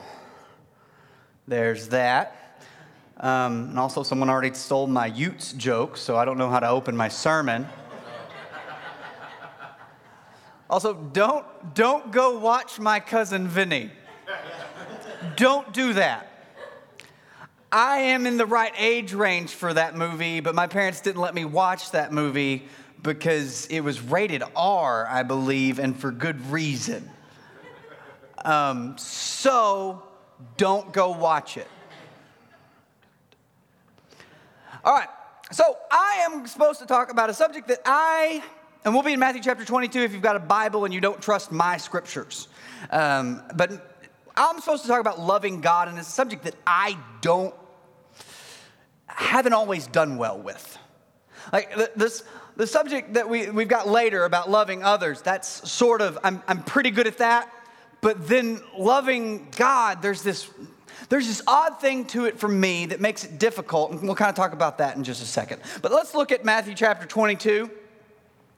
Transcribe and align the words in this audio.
there's 1.47 1.89
that. 1.89 2.38
Um, 3.21 3.71
and 3.71 3.79
also, 3.79 4.03
someone 4.03 4.31
already 4.31 4.55
stole 4.55 4.87
my 4.87 5.07
Utes 5.07 5.53
joke, 5.53 5.97
so 5.97 6.17
I 6.17 6.25
don't 6.25 6.39
know 6.39 6.51
how 6.51 6.61
to 6.61 6.69
open 6.69 6.97
my 6.97 7.09
sermon. 7.09 7.67
Also, 10.71 10.95
don't, 10.95 11.47
don't 11.75 12.13
go 12.13 12.39
watch 12.39 12.79
my 12.79 13.01
cousin 13.01 13.49
Vinny. 13.49 13.91
Don't 15.37 15.73
do 15.73 15.95
that. 15.95 16.27
I 17.73 17.99
am 17.99 18.27
in 18.27 18.37
the 18.37 18.47
right 18.47 18.73
age 18.79 19.13
range 19.15 19.51
for 19.51 19.75
that 19.75 19.97
movie, 19.97 20.41
but 20.41 20.55
my 20.55 20.67
parents 20.67 21.01
didn't 21.01 21.21
let 21.21 21.35
me 21.35 21.45
watch 21.45 21.91
that 21.91 22.13
movie 22.13 22.67
because 23.03 23.67
it 23.67 23.81
was 23.81 24.01
rated 24.01 24.43
R, 24.55 25.07
I 25.07 25.23
believe, 25.23 25.79
and 25.79 25.99
for 25.99 26.11
good 26.11 26.51
reason. 26.51 27.11
Um, 28.45 28.97
so, 28.97 30.03
don't 30.57 30.93
go 30.93 31.11
watch 31.11 31.57
it. 31.57 31.69
All 34.85 34.95
right, 34.95 35.09
so 35.51 35.77
I 35.91 36.25
am 36.31 36.47
supposed 36.47 36.79
to 36.79 36.87
talk 36.87 37.11
about 37.11 37.31
a 37.31 37.35
subject 37.35 37.67
that 37.67 37.81
I, 37.85 38.45
and 38.85 38.95
we'll 38.95 39.03
be 39.03 39.13
in 39.13 39.19
Matthew 39.19 39.43
chapter 39.43 39.65
22 39.65 40.03
if 40.03 40.13
you've 40.13 40.23
got 40.23 40.37
a 40.37 40.41
Bible 40.41 40.85
and 40.85 40.95
you 40.95 41.01
don't 41.01 41.21
trust 41.21 41.51
my 41.51 41.79
scriptures. 41.79 42.47
Um, 42.91 43.43
but 43.57 43.73
I'm 44.37 44.61
supposed 44.61 44.83
to 44.83 44.89
talk 44.89 45.01
about 45.01 45.19
loving 45.19 45.61
God, 45.61 45.89
and 45.89 45.99
it's 45.99 46.07
a 46.07 46.13
subject 46.13 46.45
that 46.45 46.55
I 46.65 46.97
don't, 47.23 47.53
haven't 49.07 49.53
always 49.53 49.89
done 49.89 50.17
well 50.17 50.39
with. 50.39 50.79
Like 51.53 51.75
this, 51.97 52.23
the 52.55 52.69
subject 52.69 53.15
that 53.15 53.29
we, 53.29 53.51
we've 53.51 53.67
got 53.67 53.89
later 53.89 54.25
about 54.25 54.49
loving 54.49 54.85
others, 54.85 55.23
that's 55.23 55.69
sort 55.69 56.01
of, 56.01 56.21
I'm, 56.23 56.41
I'm 56.47 56.63
pretty 56.63 56.93
good 56.93 57.09
at 57.09 57.19
that. 57.19 57.53
But 58.01 58.29
then 58.29 58.61
loving 58.77 59.49
God, 59.57 60.03
there's 60.03 60.23
this 60.23 60.49
there's 61.09 61.27
this 61.27 61.43
odd 61.47 61.81
thing 61.81 62.05
to 62.07 62.27
it 62.27 62.39
for 62.39 62.49
me 62.49 62.87
that 62.87 63.01
makes 63.01 63.25
it 63.25 63.39
difficult, 63.39 63.93
and 63.93 64.03
we'll 64.03 64.15
kind 64.15 64.29
of 64.29 64.35
talk 64.35 64.53
about 64.53 64.79
that 64.79 64.97
in 64.97 65.05
just 65.05 65.23
a 65.23 65.27
second. 65.27 65.61
But 65.83 65.93
let's 65.93 66.15
look 66.15 66.33
at 66.33 66.45
Matthew 66.45 66.75
chapter 66.75 67.07
22. 67.07 67.71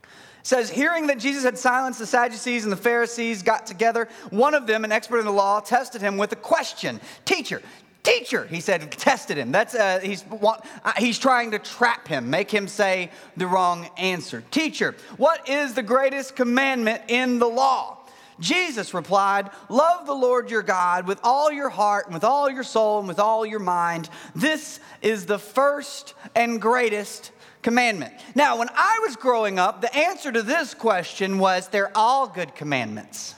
It 0.03 0.47
says, 0.47 0.71
hearing 0.71 1.09
that 1.09 1.19
Jesus 1.19 1.45
had 1.45 1.59
silenced 1.59 1.99
the 1.99 2.07
Sadducees 2.07 2.65
and 2.65 2.73
the 2.73 2.77
Pharisees 2.77 3.43
got 3.43 3.67
together, 3.67 4.09
one 4.31 4.55
of 4.55 4.67
them, 4.67 4.85
an 4.85 4.93
expert 4.93 5.19
in 5.19 5.27
the 5.27 5.33
law, 5.33 5.61
tested 5.61 6.01
him 6.01 6.17
with 6.17 6.33
a 6.33 6.37
question 6.37 6.99
Teacher, 7.27 7.61
teacher, 8.03 8.47
he 8.47 8.61
said, 8.61 8.91
tested 8.93 9.37
him. 9.37 9.53
That's, 9.53 9.75
uh, 9.75 10.01
he's, 10.03 10.25
uh, 10.25 10.93
he's 10.97 11.19
trying 11.19 11.51
to 11.53 11.59
trap 11.59 12.09
him, 12.09 12.31
make 12.31 12.51
him 12.51 12.69
say 12.69 13.11
the 13.37 13.47
wrong 13.47 13.89
answer. 13.97 14.43
Teacher, 14.51 14.95
what 15.17 15.49
is 15.49 15.75
the 15.75 15.83
greatest 15.83 16.37
commandment 16.37 17.03
in 17.09 17.39
the 17.39 17.49
law? 17.49 17.99
Jesus 18.41 18.95
replied, 18.95 19.51
Love 19.69 20.07
the 20.07 20.15
Lord 20.15 20.51
your 20.51 20.63
God 20.63 21.07
with 21.07 21.21
all 21.23 21.53
your 21.53 21.69
heart, 21.69 22.07
and 22.07 22.15
with 22.15 22.25
all 22.25 22.51
your 22.51 22.63
soul, 22.65 22.99
and 22.99 23.09
with 23.09 23.21
all 23.21 23.47
your 23.47 23.61
mind. 23.61 24.09
This 24.35 24.81
is 25.03 25.27
the 25.27 25.39
first 25.39 26.15
and 26.35 26.61
greatest 26.61 27.33
commandment. 27.63 28.15
Now, 28.35 28.59
when 28.59 28.69
I 28.75 29.01
was 29.07 29.17
growing 29.17 29.59
up, 29.59 29.81
the 29.81 29.95
answer 29.95 30.33
to 30.33 30.43
this 30.43 30.75
question 30.75 31.39
was 31.39 31.69
they're 31.69 31.97
all 31.97 32.27
good 32.27 32.55
commandments. 32.55 33.35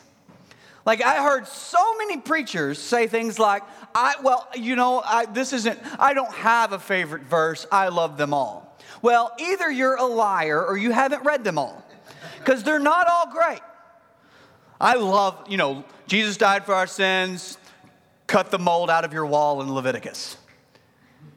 Like 0.85 1.03
I 1.03 1.23
heard 1.23 1.47
so 1.47 1.97
many 1.97 2.19
preachers 2.19 2.79
say 2.79 3.07
things 3.07 3.39
like, 3.39 3.63
"I 3.95 4.17
well, 4.23 4.49
you 4.55 4.75
know, 4.75 5.01
I, 5.05 5.27
this 5.27 5.53
isn't. 5.53 5.79
I 5.99 6.13
don't 6.13 6.33
have 6.35 6.73
a 6.73 6.79
favorite 6.79 7.23
verse. 7.23 7.67
I 7.71 7.89
love 7.89 8.17
them 8.17 8.35
all." 8.35 8.77
Well, 9.01 9.33
either 9.39 9.71
you're 9.71 9.97
a 9.97 10.05
liar 10.05 10.65
or 10.65 10.77
you 10.77 10.91
haven't 10.93 11.25
read 11.25 11.45
them 11.45 11.59
all, 11.59 11.85
because 12.39 12.63
they're 12.63 12.81
not 12.81 13.07
all 13.09 13.31
great. 13.31 13.61
I 14.83 14.95
love, 14.95 15.47
you 15.49 15.57
know, 15.57 15.85
Jesus 16.09 16.37
died 16.37 16.67
for 16.67 16.75
our 16.75 16.89
sins, 16.89 17.57
cut 18.27 18.51
the 18.51 18.59
mold 18.59 18.91
out 18.91 19.05
of 19.05 19.13
your 19.13 19.25
wall 19.25 19.63
in 19.63 19.73
Leviticus. 19.73 20.37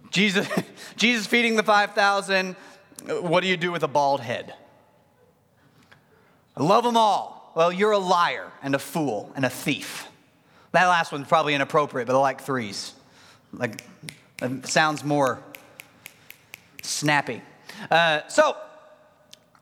Jesus, 0.09 0.50
Jesus 0.95 1.28
feeding 1.28 1.55
the 1.55 1.61
5,000, 1.61 2.55
what 3.22 3.41
do 3.41 3.47
you 3.47 3.55
do 3.55 3.72
with 3.72 3.84
a 3.84 3.88
bald 3.88 4.22
head? 4.22 4.55
I 6.57 6.63
love 6.63 6.84
them 6.84 6.97
all. 6.97 7.51
Well, 7.55 7.72
you're 7.72 7.91
a 7.91 8.00
liar 8.00 8.51
and 8.63 8.73
a 8.73 8.79
fool 8.79 9.31
and 9.35 9.45
a 9.45 9.50
thief. 9.50 10.07
That 10.72 10.88
last 10.88 11.11
one's 11.11 11.28
probably 11.28 11.53
inappropriate, 11.53 12.07
but 12.07 12.16
I 12.16 12.19
like 12.19 12.41
threes. 12.41 12.94
Like, 13.53 13.84
sounds 14.63 15.03
more 15.03 15.39
snappy. 16.81 17.44
Uh, 17.91 18.28
so, 18.28 18.57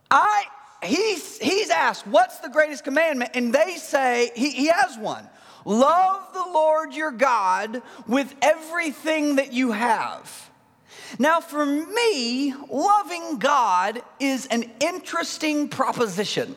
I 0.09 0.45
he's, 0.83 1.37
he's 1.37 1.69
asked, 1.69 2.05
What's 2.07 2.39
the 2.39 2.49
greatest 2.49 2.83
commandment? 2.83 3.31
And 3.33 3.53
they 3.53 3.75
say, 3.77 4.31
He, 4.35 4.51
he 4.51 4.67
has 4.67 4.97
one 4.97 5.27
love 5.65 6.33
the 6.33 6.45
Lord 6.51 6.93
your 6.93 7.11
God 7.11 7.81
with 8.07 8.33
everything 8.41 9.37
that 9.37 9.53
you 9.53 9.71
have. 9.71 10.49
Now, 11.19 11.39
for 11.41 11.65
me, 11.65 12.53
loving 12.69 13.39
God 13.39 14.01
is 14.19 14.45
an 14.47 14.69
interesting 14.79 15.69
proposition 15.69 16.55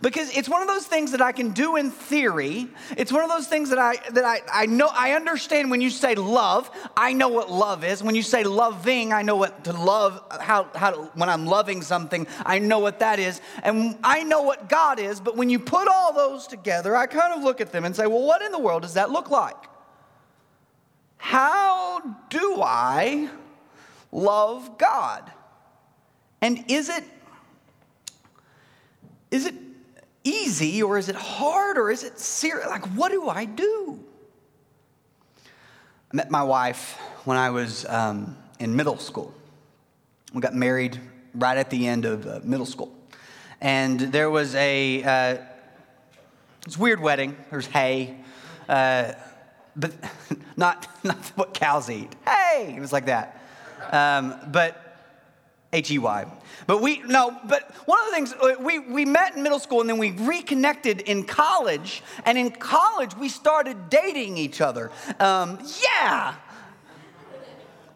because 0.00 0.36
it's 0.36 0.48
one 0.48 0.62
of 0.62 0.68
those 0.68 0.86
things 0.86 1.12
that 1.12 1.20
I 1.20 1.32
can 1.32 1.50
do 1.50 1.76
in 1.76 1.90
theory. 1.90 2.68
It's 2.96 3.12
one 3.12 3.22
of 3.22 3.30
those 3.30 3.46
things 3.46 3.70
that 3.70 3.78
I 3.78 3.96
that 4.10 4.24
I, 4.24 4.40
I 4.52 4.66
know 4.66 4.88
I 4.92 5.12
understand 5.12 5.70
when 5.70 5.80
you 5.80 5.90
say 5.90 6.14
love, 6.14 6.70
I 6.96 7.12
know 7.12 7.28
what 7.28 7.50
love 7.50 7.84
is. 7.84 8.02
When 8.02 8.14
you 8.14 8.22
say 8.22 8.44
loving, 8.44 9.12
I 9.12 9.22
know 9.22 9.36
what 9.36 9.64
to 9.64 9.72
love, 9.72 10.22
how, 10.40 10.68
how 10.74 10.90
to, 10.90 10.96
when 11.14 11.28
I'm 11.28 11.46
loving 11.46 11.82
something, 11.82 12.26
I 12.44 12.58
know 12.58 12.78
what 12.78 13.00
that 13.00 13.18
is. 13.18 13.40
And 13.62 13.98
I 14.02 14.22
know 14.22 14.42
what 14.42 14.68
God 14.68 14.98
is, 14.98 15.20
but 15.20 15.36
when 15.36 15.50
you 15.50 15.58
put 15.58 15.88
all 15.88 16.12
those 16.12 16.46
together, 16.46 16.96
I 16.96 17.06
kind 17.06 17.32
of 17.32 17.42
look 17.42 17.60
at 17.60 17.72
them 17.72 17.84
and 17.84 17.94
say, 17.94 18.06
well, 18.06 18.22
what 18.22 18.42
in 18.42 18.52
the 18.52 18.58
world 18.58 18.82
does 18.82 18.94
that 18.94 19.10
look 19.10 19.30
like? 19.30 19.56
How 21.16 22.00
do 22.28 22.60
I 22.62 23.30
love 24.12 24.78
God? 24.78 25.30
And 26.42 26.64
is 26.68 26.90
it 26.90 27.04
is 29.30 29.46
it 29.46 29.54
easy 30.24 30.82
or 30.82 30.98
is 30.98 31.08
it 31.08 31.14
hard 31.14 31.78
or 31.78 31.90
is 31.90 32.02
it 32.02 32.18
serious? 32.18 32.66
Like, 32.66 32.86
what 32.96 33.12
do 33.12 33.28
I 33.28 33.44
do? 33.44 34.00
I 36.12 36.16
met 36.16 36.30
my 36.30 36.42
wife 36.42 36.98
when 37.24 37.36
I 37.36 37.50
was 37.50 37.84
um, 37.86 38.36
in 38.58 38.74
middle 38.74 38.98
school. 38.98 39.32
We 40.32 40.40
got 40.40 40.54
married 40.54 40.98
right 41.34 41.56
at 41.56 41.70
the 41.70 41.86
end 41.86 42.04
of 42.04 42.26
uh, 42.26 42.40
middle 42.42 42.66
school. 42.66 42.92
And 43.60 44.00
there 44.00 44.30
was 44.30 44.54
a, 44.54 45.02
uh, 45.02 45.36
weird 46.78 47.00
wedding. 47.00 47.36
There's 47.50 47.66
hay, 47.66 48.16
uh, 48.68 49.12
but 49.76 49.92
not, 50.56 50.88
not 51.04 51.18
what 51.36 51.54
cows 51.54 51.90
eat. 51.90 52.14
Hey, 52.26 52.74
it 52.76 52.80
was 52.80 52.92
like 52.92 53.06
that. 53.06 53.40
Um, 53.90 54.34
but 54.48 54.83
H 55.74 55.90
E 55.90 55.98
Y. 55.98 56.26
But 56.66 56.80
we, 56.80 57.00
no, 57.00 57.38
but 57.46 57.70
one 57.86 57.98
of 58.00 58.06
the 58.06 58.12
things, 58.12 58.34
we, 58.60 58.78
we 58.78 59.04
met 59.04 59.36
in 59.36 59.42
middle 59.42 59.58
school 59.58 59.80
and 59.80 59.90
then 59.90 59.98
we 59.98 60.12
reconnected 60.12 61.02
in 61.02 61.24
college. 61.24 62.02
And 62.24 62.38
in 62.38 62.52
college, 62.52 63.14
we 63.16 63.28
started 63.28 63.90
dating 63.90 64.38
each 64.38 64.60
other. 64.60 64.90
Um, 65.20 65.58
yeah. 65.82 66.36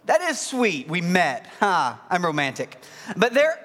That 0.05 0.21
is 0.23 0.41
sweet. 0.41 0.89
We 0.89 1.01
met. 1.01 1.47
Huh. 1.61 1.95
I'm 2.11 2.25
romantic. 2.25 2.79
But 3.17 3.33
there, 3.33 3.59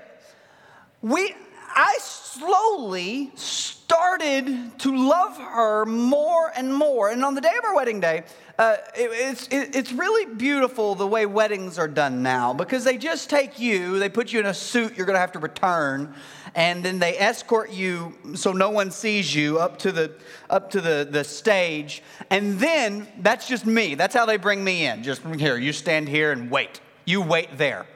we, 1.01 1.33
I 1.75 1.97
slowly 1.99 3.31
started 3.35 4.77
to 4.79 4.95
love 4.95 5.37
her 5.37 5.85
more 5.85 6.51
and 6.55 6.73
more. 6.73 7.09
And 7.09 7.25
on 7.25 7.35
the 7.35 7.41
day 7.41 7.53
of 7.57 7.65
our 7.65 7.75
wedding 7.75 7.99
day, 7.99 8.23
uh, 8.59 8.77
it, 8.95 9.09
it's, 9.11 9.47
it, 9.47 9.75
it's 9.75 9.91
really 9.91 10.31
beautiful 10.31 10.93
the 10.93 11.07
way 11.07 11.25
weddings 11.25 11.79
are 11.79 11.87
done 11.87 12.21
now 12.21 12.53
because 12.53 12.83
they 12.83 12.97
just 12.97 13.29
take 13.29 13.59
you, 13.59 13.97
they 13.97 14.09
put 14.09 14.31
you 14.31 14.39
in 14.39 14.45
a 14.45 14.53
suit 14.53 14.95
you're 14.95 15.07
going 15.07 15.15
to 15.15 15.19
have 15.19 15.31
to 15.31 15.39
return, 15.39 16.13
and 16.53 16.85
then 16.85 16.99
they 16.99 17.17
escort 17.17 17.71
you 17.71 18.13
so 18.35 18.51
no 18.51 18.69
one 18.69 18.91
sees 18.91 19.33
you 19.33 19.57
up 19.57 19.79
to 19.79 19.91
the 19.91 20.13
up 20.51 20.69
to 20.69 20.81
the, 20.81 21.07
the 21.09 21.23
stage. 21.23 22.03
And 22.29 22.59
then 22.59 23.07
that's 23.19 23.47
just 23.47 23.65
me. 23.65 23.95
That's 23.95 24.13
how 24.13 24.27
they 24.27 24.37
bring 24.37 24.63
me 24.63 24.85
in. 24.85 25.01
Just 25.01 25.21
from 25.21 25.37
here, 25.37 25.57
you 25.57 25.73
stand 25.73 26.07
here 26.07 26.31
and 26.31 26.51
wait. 26.51 26.79
You 27.05 27.21
wait 27.21 27.57
there. 27.57 27.87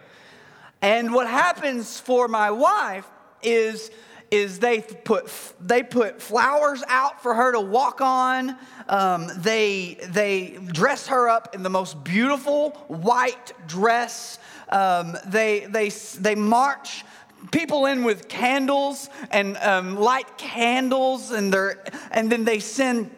And 0.81 1.13
what 1.13 1.27
happens 1.27 1.99
for 1.99 2.27
my 2.27 2.49
wife 2.49 3.07
is 3.43 3.91
is 4.29 4.59
they 4.59 4.81
put 4.81 5.31
they 5.61 5.83
put 5.83 6.21
flowers 6.21 6.83
out 6.87 7.23
for 7.23 7.33
her 7.33 7.53
to 7.53 7.61
walk 7.61 8.01
on. 8.01 8.57
Um, 8.89 9.29
they 9.37 9.97
they 10.09 10.59
dress 10.67 11.07
her 11.07 11.29
up 11.29 11.55
in 11.55 11.63
the 11.63 11.69
most 11.69 12.03
beautiful 12.03 12.71
white 12.87 13.53
dress. 13.67 14.39
Um, 14.69 15.17
they, 15.25 15.61
they, 15.61 15.89
they 15.89 16.35
march 16.35 17.05
people 17.51 17.85
in 17.85 18.03
with 18.03 18.27
candles 18.27 19.09
and 19.31 19.55
um, 19.57 19.95
light 19.95 20.37
candles, 20.37 21.31
and, 21.31 21.53
they're, 21.53 21.83
and 22.11 22.31
then 22.31 22.43
they 22.43 22.59
send 22.59 23.11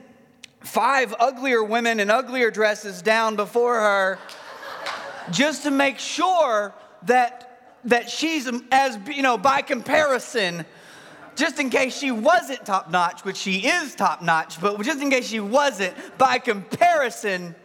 five 0.59 1.15
uglier 1.19 1.63
women 1.63 2.00
in 2.00 2.12
uglier 2.12 2.51
dresses 2.51 3.01
down 3.01 3.35
before 3.35 3.75
her 3.75 4.19
just 5.31 5.63
to 5.63 5.71
make 5.71 5.97
sure 5.97 6.73
that, 7.03 7.77
that 7.85 8.09
she's, 8.09 8.50
as 8.71 9.00
you 9.07 9.23
know, 9.23 9.38
by 9.38 9.62
comparison, 9.62 10.65
just 11.39 11.59
in 11.59 11.69
case 11.69 11.97
she 11.97 12.12
wasn't 12.12 12.65
top 12.65 12.91
notch, 12.91 13.24
which 13.24 13.38
she 13.38 13.68
is 13.68 13.95
top 13.95 14.21
notch, 14.21 14.59
but 14.59 14.80
just 14.81 15.01
in 15.01 15.09
case 15.09 15.27
she 15.27 15.39
wasn't, 15.39 15.95
by 16.18 16.38
comparison, 16.38 17.56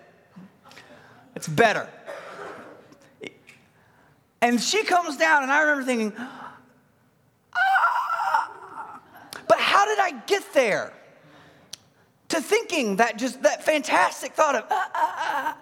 it's 1.34 1.48
better. 1.48 1.88
And 4.40 4.60
she 4.60 4.84
comes 4.84 5.16
down, 5.16 5.42
and 5.42 5.50
I 5.50 5.60
remember 5.62 5.84
thinking, 5.84 6.12
ah, 7.54 8.50
but 9.48 9.58
how 9.58 9.84
did 9.86 9.98
I 9.98 10.12
get 10.26 10.52
there? 10.54 10.92
To 12.28 12.40
thinking 12.40 12.96
that 12.96 13.18
just 13.18 13.42
that 13.42 13.64
fantastic 13.64 14.32
thought 14.32 14.54
of, 14.54 14.64
ah, 14.70 14.90
ah, 14.94 15.14
ah. 15.18 15.58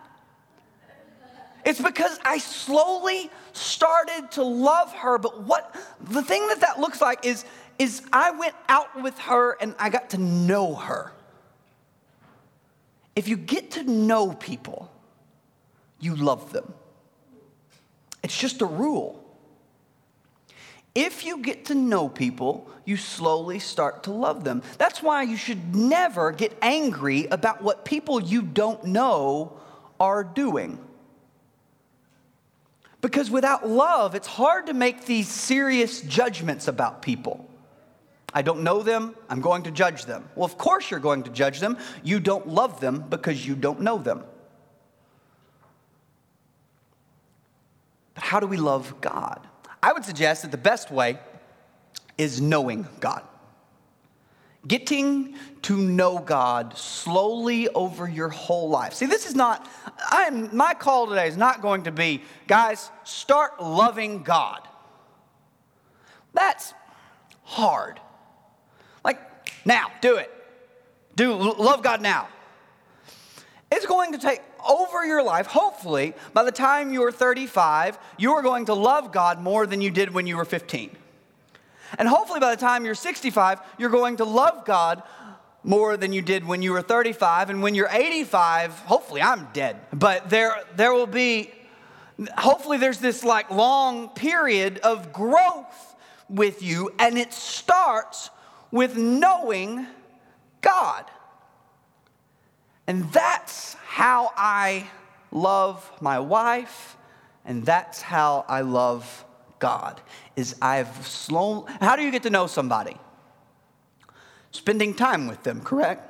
It's 1.65 1.81
because 1.81 2.19
I 2.25 2.39
slowly 2.39 3.31
started 3.53 4.33
to 4.33 4.43
love 4.43 4.93
her. 4.95 5.19
But 5.19 5.43
what 5.43 5.75
the 6.01 6.23
thing 6.23 6.49
that 6.49 6.61
that 6.61 6.81
looks 6.81 7.01
like 7.01 7.25
is, 7.25 7.45
is 7.83 8.01
I 8.13 8.31
went 8.31 8.55
out 8.69 9.03
with 9.03 9.19
her 9.19 9.57
and 9.61 9.75
I 9.77 9.91
got 9.91 10.11
to 10.11 10.19
know 10.19 10.75
her. 10.77 11.13
If 13.17 13.27
you 13.27 13.37
get 13.37 13.73
to 13.73 13.83
know 13.83 14.33
people, 14.33 14.89
you 15.99 16.15
love 16.15 16.53
them. 16.53 16.73
It's 18.23 18.39
just 18.39 18.63
a 18.63 18.67
rule. 18.67 19.19
If 20.95 21.25
you 21.25 21.39
get 21.39 21.67
to 21.67 21.75
know 21.75 22.09
people, 22.09 22.71
you 22.85 22.97
slowly 22.97 23.59
start 23.59 24.05
to 24.05 24.13
love 24.13 24.45
them. 24.45 24.63
That's 24.79 25.03
why 25.03 25.23
you 25.25 25.37
should 25.37 25.75
never 25.75 26.31
get 26.31 26.57
angry 26.63 27.27
about 27.27 27.63
what 27.63 27.85
people 27.85 28.23
you 28.23 28.43
don't 28.43 28.85
know 28.85 29.59
are 29.99 30.23
doing. 30.23 30.79
Because 33.01 33.29
without 33.29 33.69
love, 33.69 34.15
it's 34.15 34.29
hard 34.29 34.67
to 34.67 34.75
make 34.75 35.07
these 35.07 35.29
serious 35.29 36.01
judgments 36.01 36.69
about 36.69 37.03
people. 37.03 37.49
I 38.35 38.43
don't 38.43 38.63
know 38.63 38.83
them, 38.83 39.15
I'm 39.29 39.41
going 39.41 39.65
to 39.65 39.71
judge 39.71 40.07
them. 40.07 40.29
Well, 40.35 40.47
of 40.47 40.57
course 40.57 40.91
you're 40.91 41.01
going 41.01 41.23
to 41.25 41.31
judge 41.31 41.61
them. 41.61 41.77
You 42.03 42.19
don't 42.19 42.49
love 42.49 42.81
them 42.81 43.05
because 43.09 43.47
you 43.47 43.55
don't 43.55 43.81
know 43.81 43.99
them. 43.99 44.25
But 48.15 48.25
how 48.25 48.41
do 48.41 48.47
we 48.47 48.57
love 48.57 49.01
God? 49.01 49.47
I 49.83 49.93
would 49.93 50.05
suggest 50.05 50.43
that 50.43 50.51
the 50.51 50.57
best 50.59 50.91
way 50.91 51.19
is 52.17 52.41
knowing 52.41 52.87
God. 53.01 53.23
Getting 54.67 55.35
to 55.63 55.77
know 55.77 56.19
God 56.19 56.79
slowly 56.79 57.69
over 57.71 58.09
your 58.09 58.29
whole 58.29 58.69
life. 58.69 58.95
See, 58.95 59.07
this 59.07 59.27
is 59.27 59.35
not, 59.35 59.69
I 60.11 60.25
am, 60.25 60.57
my 60.57 60.73
call 60.73 61.09
today 61.09 61.27
is 61.27 61.37
not 61.37 61.63
going 61.63 61.83
to 61.85 61.91
be, 61.91 62.23
guys, 62.47 62.91
start 63.03 63.61
loving 63.61 64.23
God. 64.23 64.61
That's 66.33 66.75
hard. 67.43 68.01
Now, 69.65 69.91
do 70.01 70.17
it. 70.17 70.31
Do 71.15 71.35
love 71.35 71.83
God 71.83 72.01
now. 72.01 72.29
It's 73.71 73.87
going 73.87 74.13
to 74.13 74.19
take 74.19 74.41
over 74.69 75.05
your 75.05 75.23
life, 75.23 75.47
hopefully, 75.47 76.15
by 76.33 76.45
the 76.45 76.53
time 76.53 76.93
you're 76.93 77.11
35, 77.11 77.99
you 78.19 78.33
are 78.33 78.43
going 78.43 78.67
to 78.67 78.75
love 78.75 79.13
God 79.13 79.41
more 79.41 79.67
than 79.67 79.81
you 79.81 79.91
did 79.91 80.13
when 80.13 80.27
you 80.27 80.37
were 80.37 80.45
15. 80.45 80.91
And 81.99 82.09
hopefully, 82.09 82.41
by 82.41 82.55
the 82.55 82.61
time 82.61 82.85
you're 82.85 82.95
65, 82.95 83.61
you're 83.79 83.91
going 83.91 84.19
to 84.19 84.25
love 84.25 84.65
God 84.65 85.03
more 85.65 85.97
than 85.97 86.13
you 86.13 86.23
did 86.23 86.45
when 86.45 86.63
you 86.63 86.73
were 86.73 86.83
35. 86.83 87.51
And 87.51 87.63
when 87.63 87.75
you're 87.75 87.89
85, 87.91 88.73
hopefully, 88.81 89.23
I'm 89.23 89.49
dead. 89.53 89.81
But 89.93 90.31
there, 90.31 90.57
there 90.77 90.93
will 90.93 91.07
be, 91.07 91.51
hopefully, 92.37 92.79
there's 92.79 92.99
this 92.99 93.25
like 93.25 93.51
long 93.51 94.09
period 94.11 94.79
of 94.79 95.13
growth 95.13 95.95
with 96.29 96.63
you, 96.63 96.93
and 96.99 97.19
it 97.19 97.33
starts 97.33 98.31
with 98.73 98.97
knowing 98.97 99.87
God. 100.63 101.05
And 102.89 103.13
that's 103.13 103.75
how 103.75 104.33
I 104.37 104.89
love 105.31 105.89
my 106.01 106.19
wife, 106.19 106.97
and 107.45 107.65
that's 107.65 108.03
how 108.03 108.45
I 108.49 108.63
love 108.63 109.25
God. 109.61 110.01
Is 110.35 110.57
I've 110.61 111.07
slow. 111.07 111.67
How 111.81 111.95
do 111.95 112.03
you 112.03 112.11
get 112.11 112.25
to 112.25 112.31
know 112.31 112.49
somebody? 112.49 112.97
Spending 114.51 114.95
time 114.95 115.29
with 115.29 115.43
them, 115.45 115.61
correct? 115.61 116.09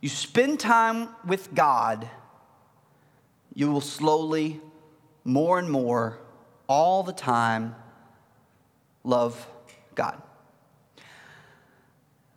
You 0.00 0.08
spend 0.08 0.60
time 0.60 1.08
with 1.26 1.52
God, 1.54 2.08
you 3.54 3.72
will 3.72 3.80
slowly, 3.80 4.60
more 5.24 5.58
and 5.58 5.68
more, 5.68 6.20
all 6.68 7.02
the 7.02 7.12
time, 7.12 7.74
love 9.02 9.48
God. 9.96 10.22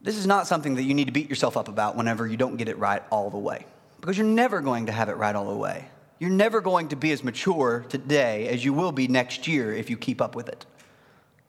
This 0.04 0.18
is 0.18 0.26
not 0.26 0.48
something 0.48 0.76
that 0.76 0.84
you 0.84 0.94
need 0.94 1.06
to 1.06 1.12
beat 1.12 1.30
yourself 1.30 1.56
up 1.56 1.68
about 1.68 1.96
whenever 1.96 2.26
you 2.26 2.38
don't 2.38 2.58
get 2.58 2.68
it 2.68 2.78
right 2.80 3.04
all 3.12 3.30
the 3.30 3.38
way, 3.38 3.66
because 4.00 4.18
you're 4.18 4.26
never 4.26 4.60
going 4.60 4.88
to 4.88 4.92
have 4.92 5.10
it 5.10 5.18
right 5.18 5.36
all 5.36 5.50
the 5.50 5.58
way. 5.58 5.86
You're 6.18 6.32
never 6.32 6.62
going 6.62 6.90
to 6.90 6.96
be 6.96 7.12
as 7.12 7.24
mature 7.24 7.86
today 7.90 8.48
as 8.48 8.64
you 8.66 8.74
will 8.74 8.92
be 8.92 9.08
next 9.08 9.48
year 9.48 9.74
if 9.74 9.90
you 9.90 9.98
keep 9.98 10.22
up 10.22 10.36
with 10.36 10.50
it. 10.50 10.66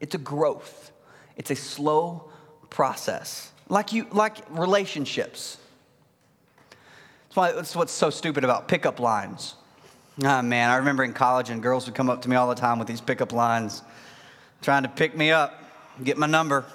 It's 0.01 0.15
a 0.15 0.19
growth, 0.19 0.93
it's 1.37 1.51
a 1.51 1.57
slow 1.57 2.31
process, 2.69 3.53
like, 3.69 3.93
you, 3.93 4.07
like 4.13 4.37
relationships. 4.51 5.57
That's, 7.29 7.37
why, 7.37 7.53
that's 7.53 7.75
what's 7.75 7.93
so 7.93 8.11
stupid 8.11 8.45
about 8.45 8.69
pickup 8.69 9.01
lines. 9.01 9.55
Oh 10.23 10.43
man, 10.43 10.69
I 10.69 10.77
remember 10.77 11.05
in 11.05 11.15
college 11.15 11.49
and 11.49 11.63
girls 11.63 11.87
would 11.87 11.95
come 11.95 12.11
up 12.11 12.21
to 12.23 12.29
me 12.29 12.37
all 12.37 12.49
the 12.49 12.55
time 12.55 12.79
with 12.79 12.87
these 12.87 13.01
pickup 13.01 13.33
lines, 13.33 13.83
trying 14.61 14.83
to 14.83 14.91
pick 14.91 15.17
me 15.17 15.31
up, 15.31 15.63
get 16.05 16.19
my 16.19 16.27
number. 16.27 16.67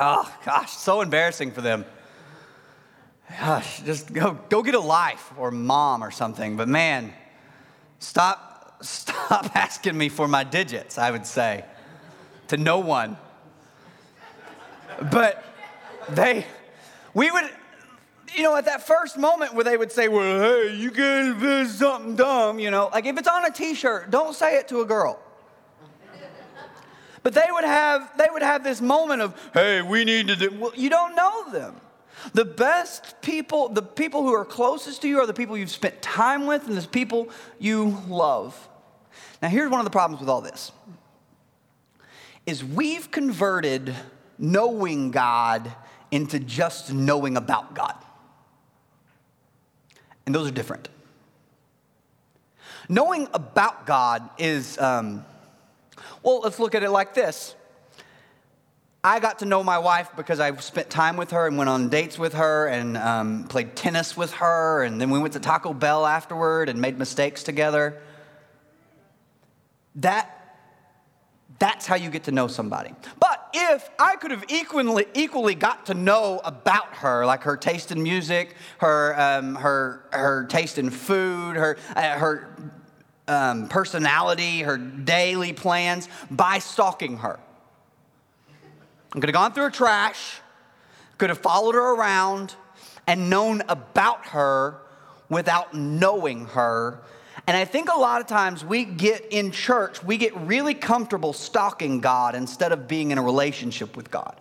Oh, 0.00 0.32
gosh, 0.44 0.70
so 0.70 1.00
embarrassing 1.00 1.50
for 1.50 1.60
them. 1.60 1.84
Gosh, 3.40 3.82
just 3.82 4.12
go, 4.12 4.38
go 4.48 4.62
get 4.62 4.74
a 4.74 4.80
life 4.80 5.32
or 5.36 5.50
mom 5.50 6.04
or 6.04 6.12
something. 6.12 6.56
But 6.56 6.68
man, 6.68 7.12
stop, 7.98 8.82
stop 8.82 9.50
asking 9.56 9.98
me 9.98 10.08
for 10.08 10.28
my 10.28 10.44
digits, 10.44 10.98
I 10.98 11.10
would 11.10 11.26
say, 11.26 11.64
to 12.48 12.56
no 12.56 12.78
one. 12.78 13.16
But 15.10 15.44
they, 16.10 16.46
we 17.12 17.30
would, 17.30 17.50
you 18.36 18.44
know, 18.44 18.56
at 18.56 18.66
that 18.66 18.86
first 18.86 19.18
moment 19.18 19.54
where 19.54 19.64
they 19.64 19.76
would 19.76 19.90
say, 19.90 20.06
well, 20.06 20.40
hey, 20.40 20.76
you 20.76 20.90
do 20.90 21.66
something 21.66 22.14
dumb, 22.14 22.60
you 22.60 22.70
know, 22.70 22.88
like 22.92 23.04
if 23.04 23.18
it's 23.18 23.28
on 23.28 23.44
a 23.44 23.50
t 23.50 23.74
shirt, 23.74 24.10
don't 24.10 24.34
say 24.34 24.58
it 24.58 24.68
to 24.68 24.80
a 24.80 24.86
girl. 24.86 25.20
But 27.22 27.34
they 27.34 27.46
would 27.50 27.64
have 27.64 28.16
they 28.16 28.26
would 28.30 28.42
have 28.42 28.64
this 28.64 28.80
moment 28.80 29.22
of, 29.22 29.50
hey, 29.54 29.82
we 29.82 30.04
need 30.04 30.28
to 30.28 30.36
do 30.36 30.50
well, 30.58 30.72
you 30.74 30.90
don't 30.90 31.14
know 31.14 31.50
them. 31.50 31.80
The 32.32 32.44
best 32.44 33.20
people, 33.22 33.68
the 33.68 33.82
people 33.82 34.22
who 34.22 34.34
are 34.34 34.44
closest 34.44 35.02
to 35.02 35.08
you 35.08 35.20
are 35.20 35.26
the 35.26 35.34
people 35.34 35.56
you've 35.56 35.70
spent 35.70 36.02
time 36.02 36.46
with 36.46 36.66
and 36.66 36.76
the 36.76 36.86
people 36.88 37.28
you 37.58 37.96
love. 38.08 38.68
Now 39.40 39.48
here's 39.48 39.70
one 39.70 39.80
of 39.80 39.84
the 39.84 39.90
problems 39.90 40.20
with 40.20 40.28
all 40.28 40.40
this. 40.40 40.72
Is 42.46 42.64
we've 42.64 43.10
converted 43.10 43.94
knowing 44.38 45.10
God 45.10 45.72
into 46.10 46.38
just 46.38 46.92
knowing 46.92 47.36
about 47.36 47.74
God. 47.74 47.94
And 50.26 50.34
those 50.34 50.48
are 50.48 50.52
different. 50.52 50.88
Knowing 52.88 53.28
about 53.34 53.86
God 53.86 54.28
is 54.38 54.78
um, 54.78 55.24
well, 56.22 56.40
let's 56.40 56.58
look 56.58 56.74
at 56.74 56.82
it 56.82 56.90
like 56.90 57.14
this. 57.14 57.54
I 59.02 59.20
got 59.20 59.38
to 59.38 59.44
know 59.44 59.62
my 59.62 59.78
wife 59.78 60.10
because 60.16 60.40
I 60.40 60.54
spent 60.56 60.90
time 60.90 61.16
with 61.16 61.30
her 61.30 61.46
and 61.46 61.56
went 61.56 61.70
on 61.70 61.88
dates 61.88 62.18
with 62.18 62.34
her 62.34 62.66
and 62.66 62.96
um, 62.96 63.44
played 63.44 63.76
tennis 63.76 64.16
with 64.16 64.32
her, 64.34 64.82
and 64.82 65.00
then 65.00 65.10
we 65.10 65.20
went 65.20 65.34
to 65.34 65.40
Taco 65.40 65.72
Bell 65.72 66.04
afterward 66.04 66.68
and 66.68 66.80
made 66.80 66.98
mistakes 66.98 67.44
together. 67.44 68.02
That, 69.94 70.56
that's 71.60 71.86
how 71.86 71.94
you 71.94 72.10
get 72.10 72.24
to 72.24 72.32
know 72.32 72.48
somebody. 72.48 72.92
But 73.20 73.48
if 73.54 73.88
I 74.00 74.16
could 74.16 74.32
have 74.32 74.44
equally, 74.48 75.06
equally 75.14 75.54
got 75.54 75.86
to 75.86 75.94
know 75.94 76.40
about 76.44 76.96
her, 76.96 77.24
like 77.24 77.44
her 77.44 77.56
taste 77.56 77.92
in 77.92 78.02
music, 78.02 78.56
her, 78.78 79.18
um, 79.18 79.54
her, 79.54 80.08
her 80.12 80.44
taste 80.46 80.76
in 80.76 80.90
food, 80.90 81.56
her, 81.56 81.78
uh, 81.94 82.18
her 82.18 82.72
um, 83.28 83.68
personality, 83.68 84.60
her 84.60 84.78
daily 84.78 85.52
plans 85.52 86.08
by 86.30 86.58
stalking 86.58 87.18
her. 87.18 87.38
I 89.14 89.20
could 89.20 89.28
have 89.28 89.34
gone 89.34 89.52
through 89.52 89.64
her 89.64 89.70
trash, 89.70 90.40
could 91.18 91.30
have 91.30 91.38
followed 91.38 91.74
her 91.74 91.94
around 91.94 92.54
and 93.06 93.30
known 93.30 93.62
about 93.68 94.26
her 94.26 94.80
without 95.28 95.74
knowing 95.74 96.46
her. 96.46 97.00
And 97.46 97.56
I 97.56 97.64
think 97.64 97.88
a 97.88 97.98
lot 97.98 98.20
of 98.20 98.26
times 98.26 98.64
we 98.64 98.84
get 98.84 99.26
in 99.30 99.50
church, 99.50 100.02
we 100.04 100.18
get 100.18 100.36
really 100.36 100.74
comfortable 100.74 101.32
stalking 101.32 102.00
God 102.00 102.34
instead 102.34 102.72
of 102.72 102.86
being 102.86 103.10
in 103.10 103.18
a 103.18 103.22
relationship 103.22 103.96
with 103.96 104.10
God. 104.10 104.38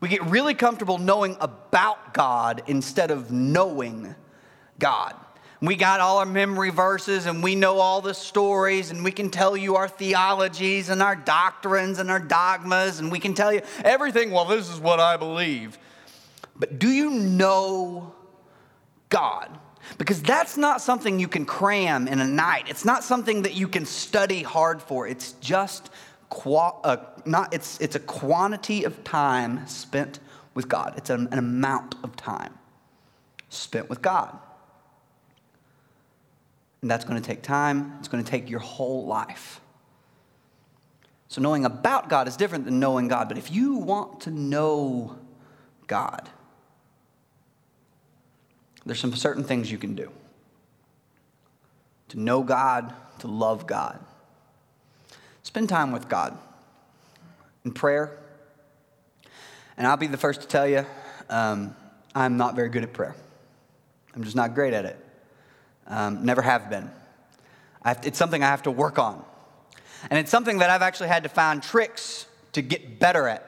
We 0.00 0.08
get 0.08 0.22
really 0.26 0.54
comfortable 0.54 0.98
knowing 0.98 1.36
about 1.40 2.14
God 2.14 2.62
instead 2.66 3.10
of 3.10 3.32
knowing 3.32 4.14
God. 4.78 5.14
We 5.60 5.74
got 5.74 5.98
all 5.98 6.18
our 6.18 6.26
memory 6.26 6.70
verses 6.70 7.26
and 7.26 7.42
we 7.42 7.56
know 7.56 7.80
all 7.80 8.00
the 8.00 8.14
stories 8.14 8.92
and 8.92 9.02
we 9.02 9.10
can 9.10 9.28
tell 9.28 9.56
you 9.56 9.74
our 9.74 9.88
theologies 9.88 10.88
and 10.88 11.02
our 11.02 11.16
doctrines 11.16 11.98
and 11.98 12.10
our 12.10 12.20
dogmas 12.20 13.00
and 13.00 13.10
we 13.10 13.18
can 13.18 13.34
tell 13.34 13.52
you 13.52 13.62
everything. 13.84 14.30
Well, 14.30 14.44
this 14.44 14.70
is 14.70 14.78
what 14.78 15.00
I 15.00 15.16
believe. 15.16 15.76
But 16.56 16.78
do 16.78 16.88
you 16.88 17.10
know 17.10 18.14
God? 19.08 19.58
Because 19.96 20.22
that's 20.22 20.56
not 20.56 20.80
something 20.80 21.18
you 21.18 21.28
can 21.28 21.44
cram 21.44 22.06
in 22.06 22.20
a 22.20 22.26
night. 22.26 22.64
It's 22.68 22.84
not 22.84 23.02
something 23.02 23.42
that 23.42 23.54
you 23.54 23.66
can 23.66 23.84
study 23.84 24.42
hard 24.42 24.80
for. 24.80 25.08
It's 25.08 25.32
just 25.34 25.90
uh, 26.30 26.96
not, 27.24 27.52
it's, 27.52 27.80
it's 27.80 27.96
a 27.96 28.00
quantity 28.00 28.84
of 28.84 29.02
time 29.02 29.66
spent 29.66 30.20
with 30.54 30.68
God. 30.68 30.94
It's 30.96 31.10
an, 31.10 31.28
an 31.32 31.38
amount 31.38 31.96
of 32.04 32.14
time 32.16 32.58
spent 33.48 33.88
with 33.88 34.02
God. 34.02 34.38
And 36.80 36.90
that's 36.90 37.04
going 37.04 37.20
to 37.20 37.26
take 37.26 37.42
time, 37.42 37.94
it's 37.98 38.08
going 38.08 38.22
to 38.22 38.30
take 38.30 38.48
your 38.48 38.60
whole 38.60 39.06
life. 39.06 39.60
So, 41.28 41.42
knowing 41.42 41.64
about 41.64 42.08
God 42.08 42.26
is 42.26 42.36
different 42.36 42.64
than 42.64 42.80
knowing 42.80 43.08
God. 43.08 43.28
But 43.28 43.36
if 43.36 43.52
you 43.52 43.74
want 43.74 44.22
to 44.22 44.30
know 44.30 45.18
God, 45.86 46.28
there's 48.86 49.00
some 49.00 49.14
certain 49.14 49.44
things 49.44 49.70
you 49.70 49.78
can 49.78 49.94
do 49.94 50.10
to 52.08 52.18
know 52.18 52.42
God, 52.42 52.94
to 53.18 53.26
love 53.26 53.66
God. 53.66 54.02
Spend 55.42 55.68
time 55.68 55.92
with 55.92 56.08
God 56.08 56.38
in 57.64 57.72
prayer. 57.72 58.18
And 59.76 59.86
I'll 59.86 59.96
be 59.98 60.06
the 60.06 60.16
first 60.16 60.40
to 60.40 60.46
tell 60.46 60.66
you, 60.66 60.86
um, 61.28 61.76
I'm 62.14 62.36
not 62.38 62.56
very 62.56 62.70
good 62.70 62.82
at 62.82 62.92
prayer. 62.92 63.14
I'm 64.14 64.24
just 64.24 64.36
not 64.36 64.54
great 64.54 64.72
at 64.72 64.86
it. 64.86 65.07
Um, 65.88 66.24
never 66.24 66.42
have 66.42 66.70
been. 66.70 66.90
Have 67.84 68.00
it's 68.04 68.18
something 68.18 68.42
I 68.42 68.46
have 68.46 68.62
to 68.62 68.70
work 68.70 68.98
on. 68.98 69.24
And 70.10 70.18
it's 70.18 70.30
something 70.30 70.58
that 70.58 70.70
I've 70.70 70.82
actually 70.82 71.08
had 71.08 71.24
to 71.24 71.28
find 71.28 71.62
tricks 71.62 72.26
to 72.52 72.62
get 72.62 73.00
better 73.00 73.26
at. 73.26 73.44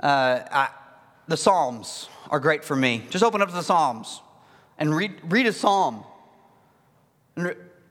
Uh, 0.00 0.40
I, 0.50 0.68
the 1.28 1.36
Psalms 1.36 2.08
are 2.30 2.40
great 2.40 2.64
for 2.64 2.76
me. 2.76 3.04
Just 3.10 3.24
open 3.24 3.42
up 3.42 3.48
to 3.48 3.54
the 3.54 3.62
Psalms 3.62 4.20
and 4.78 4.94
read, 4.94 5.12
read 5.24 5.46
a 5.46 5.52
psalm. 5.52 6.04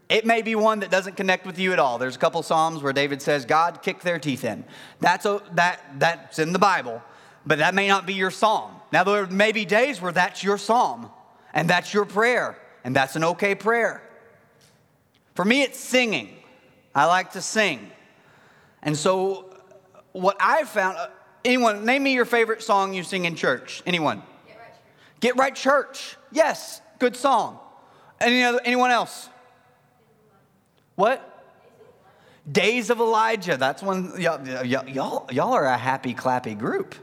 It 0.10 0.26
may 0.26 0.42
be 0.42 0.56
one 0.56 0.80
that 0.80 0.92
doesn't 0.92 1.18
connect 1.18 1.46
with 1.46 1.60
you 1.60 1.74
at 1.74 1.80
all. 1.80 1.98
There's 1.98 2.16
a 2.16 2.20
couple 2.20 2.42
psalms 2.44 2.84
where 2.84 2.94
David 2.94 3.22
says, 3.22 3.46
God 3.46 3.82
kicked 3.82 4.04
their 4.04 4.20
teeth 4.20 4.44
in. 4.44 4.64
That's, 5.00 5.26
a, 5.26 5.42
that, 5.54 5.82
that's 5.98 6.40
in 6.40 6.54
the 6.54 6.60
Bible, 6.60 7.02
but 7.46 7.60
that 7.60 7.74
may 7.74 7.88
not 7.88 8.06
be 8.06 8.14
your 8.14 8.32
psalm. 8.32 8.72
Now, 8.92 9.04
there 9.04 9.26
may 9.28 9.52
be 9.52 9.66
days 9.66 10.02
where 10.02 10.12
that's 10.12 10.44
your 10.44 10.58
psalm, 10.58 11.10
and 11.54 11.70
that's 11.70 11.94
your 11.94 12.06
prayer, 12.06 12.58
and 12.86 12.96
that's 12.96 13.16
an 13.16 13.24
okay 13.24 13.56
prayer. 13.56 14.02
For 15.34 15.44
me, 15.44 15.64
it's 15.64 15.78
singing. 15.78 16.38
I 16.94 17.08
like 17.08 17.32
to 17.32 17.42
sing. 17.42 17.92
And 18.84 18.96
so, 18.96 19.54
what 20.14 20.38
I've 20.40 20.70
found, 20.70 20.98
uh, 20.98 21.08
anyone, 21.44 21.84
name 21.84 22.04
me 22.04 22.14
your 22.14 22.26
favorite 22.26 22.62
song 22.62 22.94
you 22.94 23.04
sing 23.04 23.26
in 23.26 23.36
church. 23.36 23.82
Anyone? 23.88 24.22
Get 24.48 24.58
Right 24.58 24.68
Church. 24.70 25.20
Get 25.20 25.36
Right 25.36 25.56
Church. 25.56 26.18
Yes, 26.32 26.80
good 27.00 27.16
song. 27.16 27.60
Any 28.22 28.44
other, 28.44 28.62
anyone 28.64 28.92
else? 28.92 29.30
What? 30.94 31.32
Days 32.50 32.92
of 32.92 33.00
Elijah. 33.00 33.58
That's 33.58 33.82
one, 33.82 34.14
y'all, 34.22 34.48
y'all, 34.64 35.28
y'all 35.32 35.54
are 35.54 35.66
a 35.66 35.78
happy, 35.78 36.14
clappy 36.14 36.58
group. 36.58 36.94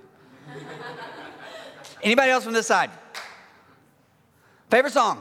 Anybody 2.04 2.30
else 2.30 2.44
from 2.44 2.52
this 2.52 2.68
side? 2.68 2.90
Favorite 4.70 4.92
song? 4.92 5.20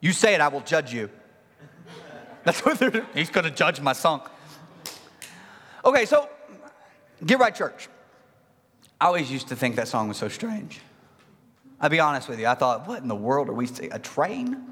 You 0.00 0.12
say 0.12 0.34
it, 0.34 0.40
I 0.40 0.48
will 0.48 0.60
judge 0.60 0.92
you. 0.92 1.10
That's 2.44 2.64
what 2.64 2.78
they're 2.78 2.90
doing. 2.90 3.06
He's 3.14 3.30
going 3.30 3.44
to 3.44 3.50
judge 3.50 3.80
my 3.80 3.92
song. 3.92 4.22
Okay, 5.84 6.04
so 6.04 6.28
Get 7.24 7.38
Right 7.38 7.54
Church. 7.54 7.88
I 9.00 9.06
always 9.06 9.30
used 9.30 9.48
to 9.48 9.56
think 9.56 9.76
that 9.76 9.88
song 9.88 10.08
was 10.08 10.16
so 10.16 10.28
strange. 10.28 10.80
I'll 11.80 11.90
be 11.90 12.00
honest 12.00 12.28
with 12.28 12.40
you. 12.40 12.46
I 12.46 12.54
thought, 12.54 12.86
what 12.86 13.02
in 13.02 13.08
the 13.08 13.16
world 13.16 13.48
are 13.48 13.52
we 13.52 13.66
saying? 13.66 13.92
A 13.92 13.98
train? 13.98 14.62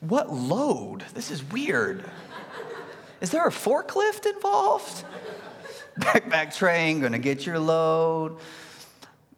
What 0.00 0.32
load? 0.32 1.04
This 1.14 1.30
is 1.30 1.44
weird. 1.44 2.04
Is 3.20 3.30
there 3.30 3.46
a 3.46 3.50
forklift 3.50 4.26
involved? 4.32 5.04
Backpack 5.98 6.56
train, 6.56 7.00
gonna 7.00 7.18
get 7.18 7.44
your 7.44 7.58
load. 7.58 8.38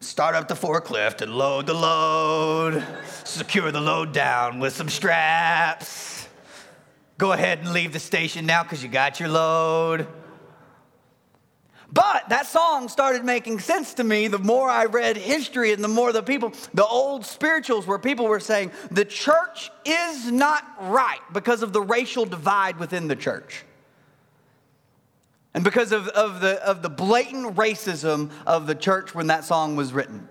Start 0.03 0.35
up 0.35 0.49
the 0.49 0.55
forklift 0.55 1.21
and 1.23 1.33
load 1.33 1.67
the 1.67 1.75
load. 1.75 2.85
Secure 3.23 3.71
the 3.71 3.81
load 3.81 4.13
down 4.13 4.59
with 4.59 4.75
some 4.75 4.89
straps. 4.89 6.29
Go 7.19 7.31
ahead 7.31 7.61
and 7.61 7.73
leave 7.73 7.93
the 7.93 8.01
station 8.01 8.45
now 8.45 8.65
because 8.65 8.83
you 8.83 8.89
got 8.89 9.21
your 9.21 9.29
load. 9.29 10.09
But 11.93 12.29
that 12.31 12.47
song 12.47 12.89
started 12.89 13.25
making 13.25 13.61
sense 13.61 13.95
to 13.95 14.05
me 14.05 14.27
the 14.27 14.39
more 14.39 14.69
I 14.69 14.87
read 14.87 15.17
history 15.17 15.73
and 15.73 15.85
the 15.85 15.89
more 15.89 16.13
the 16.13 16.23
people, 16.23 16.53
the 16.75 16.85
old 16.85 17.25
spirituals, 17.25 17.87
where 17.87 17.99
people 17.99 18.27
were 18.27 18.41
saying 18.41 18.73
the 18.91 19.05
church 19.05 19.71
is 19.85 20.33
not 20.33 20.65
right 20.81 21.21
because 21.33 21.63
of 21.63 21.73
the 21.73 21.83
racial 21.83 22.25
divide 22.25 22.79
within 22.79 23.07
the 23.07 23.17
church. 23.17 23.65
And 25.55 25.65
because 25.65 25.93
of, 25.93 26.09
of, 26.09 26.41
the, 26.41 26.65
of 26.67 26.83
the 26.83 26.89
blatant 26.89 27.57
racism 27.57 28.31
of 28.47 28.67
the 28.67 28.75
church 28.75 29.15
when 29.15 29.27
that 29.27 29.45
song 29.45 29.77
was 29.77 29.93
written. 29.93 30.29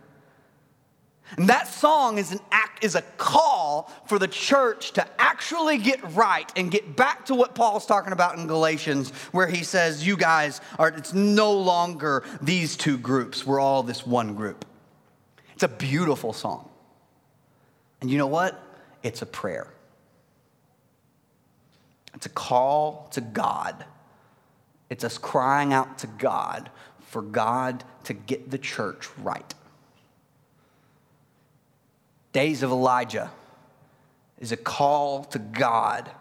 And 1.38 1.48
that 1.48 1.68
song 1.68 2.18
is 2.18 2.32
an 2.32 2.40
act, 2.52 2.84
is 2.84 2.96
a 2.96 3.04
call 3.18 3.90
for 4.06 4.20
the 4.20 4.28
church 4.28 4.92
to 4.94 5.08
actually 5.22 5.78
get 5.78 6.00
right 6.14 6.52
and 6.58 6.70
get 6.70 6.96
back 6.96 7.26
to 7.28 7.36
what 7.36 7.56
Paul's 7.56 7.86
talking 7.86 8.12
about 8.12 8.38
in 8.38 8.48
Galatians, 8.48 9.12
where 9.32 9.48
he 9.48 9.64
says, 9.64 10.06
You 10.06 10.18
guys 10.18 10.60
are, 10.78 10.90
it's 10.90 11.14
no 11.14 11.54
longer 11.54 12.26
these 12.42 12.76
two 12.76 12.98
groups. 12.98 13.46
We're 13.46 13.62
all 13.62 13.82
this 13.84 14.06
one 14.06 14.36
group. 14.36 14.66
It's 15.54 15.64
a 15.64 15.70
beautiful 15.70 16.34
song. 16.34 16.70
And 18.02 18.10
you 18.10 18.18
know 18.18 18.28
what? 18.28 18.62
It's 19.04 19.22
a 19.22 19.26
prayer. 19.26 19.68
It's 22.14 22.26
a 22.26 22.30
call 22.30 23.08
to 23.12 23.22
God. 23.22 23.86
It's 24.92 25.06
us 25.06 25.18
crying 25.18 25.72
out 25.72 26.00
to 26.00 26.08
God 26.08 26.70
for 27.00 27.22
God 27.22 27.86
to 28.04 28.14
get 28.14 28.52
the 28.52 28.58
church 28.58 29.08
right. 29.20 29.56
Days 32.34 32.62
of 32.62 32.72
Elijah 32.72 33.32
is 34.38 34.52
a 34.52 34.58
call 34.58 35.24
to 35.24 35.40
God 35.40 36.12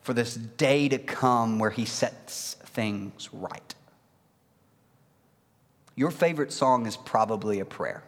for 0.00 0.14
this 0.14 0.34
day 0.34 0.88
to 0.88 0.96
come 0.96 1.58
where 1.58 1.68
he 1.68 1.84
sets 1.84 2.54
things 2.64 3.28
right. 3.30 3.74
Your 5.94 6.10
favorite 6.10 6.54
song 6.54 6.86
is 6.86 6.96
probably 6.96 7.60
a 7.60 7.66
prayer. 7.66 8.02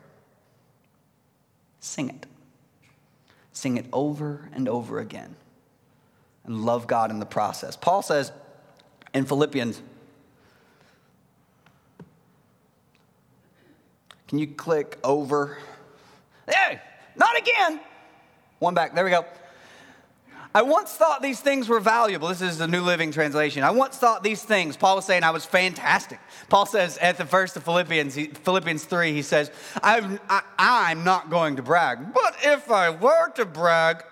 Sing 1.78 2.08
it. 2.08 2.24
Sing 3.52 3.76
it 3.76 3.84
over 3.92 4.48
and 4.54 4.66
over 4.66 4.98
again 4.98 5.36
and 6.44 6.64
love 6.64 6.86
God 6.86 7.10
in 7.10 7.18
the 7.18 7.26
process. 7.26 7.76
Paul 7.76 8.00
says 8.00 8.32
in 9.14 9.24
Philippians, 9.24 9.80
can 14.28 14.38
you 14.38 14.46
click 14.46 14.98
over? 15.04 15.58
Hey, 16.48 16.80
not 17.16 17.36
again. 17.38 17.80
One 18.58 18.74
back. 18.74 18.94
There 18.94 19.04
we 19.04 19.10
go. 19.10 19.24
I 20.54 20.60
once 20.62 20.92
thought 20.92 21.22
these 21.22 21.40
things 21.40 21.66
were 21.66 21.80
valuable. 21.80 22.28
This 22.28 22.42
is 22.42 22.58
the 22.58 22.68
New 22.68 22.82
Living 22.82 23.10
Translation. 23.10 23.62
I 23.62 23.70
once 23.70 23.96
thought 23.96 24.22
these 24.22 24.42
things. 24.42 24.76
Paul 24.76 24.96
was 24.96 25.06
saying 25.06 25.24
I 25.24 25.30
was 25.30 25.46
fantastic. 25.46 26.20
Paul 26.50 26.66
says 26.66 26.98
at 26.98 27.16
the 27.16 27.24
first 27.24 27.56
of 27.56 27.64
Philippians, 27.64 28.16
Philippians 28.38 28.84
3, 28.84 29.12
he 29.12 29.22
says, 29.22 29.50
I'm, 29.82 30.20
I, 30.28 30.42
I'm 30.58 31.04
not 31.04 31.30
going 31.30 31.56
to 31.56 31.62
brag, 31.62 32.12
but 32.12 32.36
if 32.44 32.70
I 32.70 32.90
were 32.90 33.30
to 33.36 33.46
brag, 33.46 34.04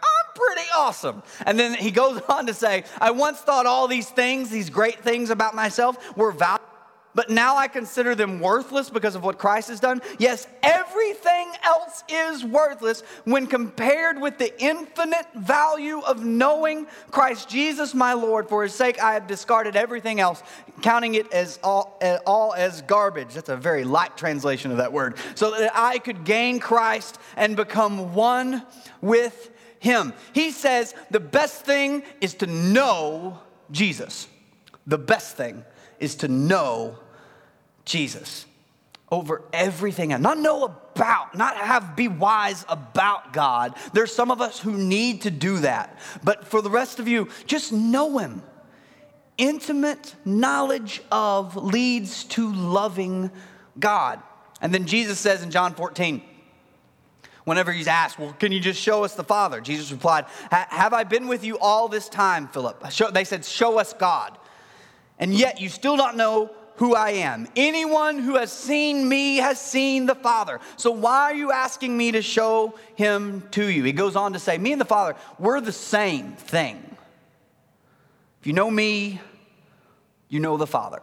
awesome. 0.74 1.22
And 1.46 1.58
then 1.58 1.74
he 1.74 1.90
goes 1.90 2.20
on 2.28 2.46
to 2.46 2.54
say, 2.54 2.84
I 3.00 3.10
once 3.10 3.38
thought 3.40 3.66
all 3.66 3.88
these 3.88 4.08
things, 4.08 4.50
these 4.50 4.70
great 4.70 5.00
things 5.00 5.30
about 5.30 5.54
myself, 5.54 6.16
were 6.16 6.32
valuable 6.32 6.70
but 7.14 7.28
now 7.28 7.56
I 7.56 7.68
consider 7.68 8.14
them 8.14 8.40
worthless 8.40 8.88
because 8.88 9.14
of 9.16 9.24
what 9.24 9.38
Christ 9.38 9.68
has 9.68 9.80
done. 9.80 10.00
Yes, 10.18 10.46
everything 10.62 11.52
else 11.64 12.04
is 12.08 12.44
worthless 12.44 13.02
when 13.24 13.46
compared 13.46 14.20
with 14.20 14.38
the 14.38 14.58
infinite 14.62 15.26
value 15.34 16.00
of 16.00 16.24
knowing 16.24 16.86
Christ 17.10 17.48
Jesus 17.48 17.94
my 17.94 18.12
Lord. 18.12 18.48
For 18.48 18.62
his 18.62 18.74
sake, 18.74 19.02
I 19.02 19.14
have 19.14 19.26
discarded 19.26 19.74
everything 19.74 20.20
else, 20.20 20.42
counting 20.82 21.14
it 21.14 21.32
as 21.32 21.58
all, 21.64 21.98
eh, 22.00 22.18
all 22.26 22.54
as 22.54 22.82
garbage. 22.82 23.34
That's 23.34 23.48
a 23.48 23.56
very 23.56 23.82
light 23.82 24.16
translation 24.16 24.70
of 24.70 24.76
that 24.76 24.92
word. 24.92 25.16
So 25.34 25.50
that 25.50 25.72
I 25.74 25.98
could 25.98 26.24
gain 26.24 26.60
Christ 26.60 27.18
and 27.36 27.56
become 27.56 28.14
one 28.14 28.64
with 29.00 29.50
him. 29.80 30.12
He 30.32 30.52
says 30.52 30.94
the 31.10 31.18
best 31.18 31.64
thing 31.64 32.04
is 32.20 32.34
to 32.34 32.46
know 32.46 33.40
Jesus. 33.72 34.28
The 34.86 34.98
best 34.98 35.36
thing 35.36 35.64
is 35.98 36.14
to 36.16 36.28
know 36.28 36.98
Jesus 37.84 38.46
over 39.10 39.42
everything 39.52 40.12
and 40.12 40.22
not 40.22 40.38
know 40.38 40.64
about, 40.64 41.34
not 41.34 41.56
have 41.56 41.96
be 41.96 42.08
wise 42.08 42.64
about 42.68 43.32
God. 43.32 43.74
There's 43.92 44.14
some 44.14 44.30
of 44.30 44.40
us 44.40 44.60
who 44.60 44.72
need 44.72 45.22
to 45.22 45.30
do 45.30 45.58
that. 45.60 45.98
But 46.22 46.46
for 46.46 46.62
the 46.62 46.70
rest 46.70 47.00
of 47.00 47.08
you, 47.08 47.28
just 47.46 47.72
know 47.72 48.18
him. 48.18 48.42
Intimate 49.36 50.14
knowledge 50.24 51.00
of 51.10 51.56
leads 51.56 52.24
to 52.24 52.52
loving 52.52 53.30
God. 53.78 54.20
And 54.60 54.72
then 54.72 54.84
Jesus 54.86 55.18
says 55.18 55.42
in 55.42 55.50
John 55.50 55.74
14, 55.74 56.22
whenever 57.44 57.72
he's 57.72 57.88
asked, 57.88 58.18
Well, 58.18 58.34
can 58.38 58.52
you 58.52 58.60
just 58.60 58.80
show 58.80 59.04
us 59.04 59.14
the 59.14 59.24
Father? 59.24 59.60
Jesus 59.60 59.90
replied, 59.92 60.26
Have 60.50 60.92
I 60.92 61.04
been 61.04 61.28
with 61.28 61.44
you 61.44 61.58
all 61.58 61.88
this 61.88 62.08
time, 62.08 62.48
Philip? 62.48 62.84
They 63.12 63.24
said, 63.24 63.44
Show 63.44 63.78
us 63.78 63.92
God 63.92 64.36
and 65.20 65.34
yet 65.34 65.60
you 65.60 65.68
still 65.68 65.96
don't 65.96 66.16
know 66.16 66.50
who 66.76 66.94
I 66.94 67.10
am. 67.10 67.46
Anyone 67.54 68.18
who 68.18 68.36
has 68.36 68.50
seen 68.50 69.06
me 69.06 69.36
has 69.36 69.60
seen 69.60 70.06
the 70.06 70.14
Father. 70.14 70.58
So 70.76 70.90
why 70.90 71.24
are 71.24 71.34
you 71.34 71.52
asking 71.52 71.94
me 71.94 72.12
to 72.12 72.22
show 72.22 72.74
him 72.96 73.46
to 73.50 73.68
you? 73.68 73.84
He 73.84 73.92
goes 73.92 74.16
on 74.16 74.32
to 74.32 74.38
say, 74.38 74.56
Me 74.56 74.72
and 74.72 74.80
the 74.80 74.86
Father, 74.86 75.14
we're 75.38 75.60
the 75.60 75.72
same 75.72 76.32
thing. 76.32 76.82
If 78.40 78.46
you 78.46 78.54
know 78.54 78.70
me, 78.70 79.20
you 80.30 80.40
know 80.40 80.56
the 80.56 80.66
Father. 80.66 81.02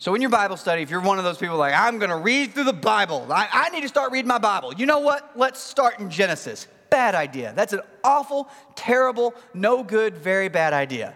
So, 0.00 0.14
in 0.14 0.22
your 0.22 0.30
Bible 0.30 0.56
study, 0.56 0.80
if 0.80 0.88
you're 0.88 1.02
one 1.02 1.18
of 1.18 1.24
those 1.24 1.36
people 1.36 1.58
like, 1.58 1.74
I'm 1.74 1.98
going 1.98 2.08
to 2.08 2.16
read 2.16 2.54
through 2.54 2.64
the 2.64 2.72
Bible, 2.72 3.26
I, 3.30 3.48
I, 3.52 3.68
need 3.68 3.82
to 3.82 3.88
start 3.88 4.12
reading 4.12 4.28
my 4.28 4.38
Bible. 4.38 4.72
You 4.72 4.86
know 4.86 5.00
what? 5.00 5.32
Let's 5.36 5.60
start 5.60 5.98
in 5.98 6.08
Genesis. 6.08 6.66
Bad 6.88 7.14
idea. 7.14 7.52
That's 7.54 7.74
an 7.74 7.82
awful, 8.02 8.48
terrible, 8.74 9.34
no 9.52 9.84
good, 9.84 10.16
very 10.16 10.48
bad 10.48 10.72
idea. 10.72 11.14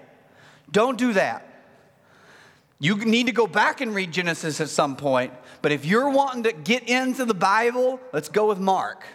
Don't 0.71 0.99
do 0.99 1.15
that. 1.15 1.49
You 2.79 2.97
need 2.97 3.25
to 3.25 3.33
go 3.33 3.47
back 3.47 3.81
and 3.81 3.95
read 3.95 4.13
Genesis 4.13 4.61
at 4.61 4.69
some 4.69 4.97
point, 4.97 5.33
but 5.63 5.73
if 5.73 5.87
you're 5.87 6.11
wanting 6.11 6.43
to 6.43 6.53
get 6.53 6.87
into 6.87 7.25
the 7.25 7.33
Bible, 7.33 7.99
let's 8.13 8.29
go 8.29 8.49
with 8.49 8.59
Mark. 8.59 9.07